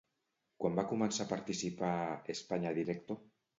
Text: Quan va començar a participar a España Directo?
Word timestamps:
Quan 0.63 0.77
va 0.79 0.85
començar 0.93 1.27
a 1.27 1.31
participar 1.35 1.93
a 2.07 2.19
España 2.37 2.75
Directo? 2.83 3.23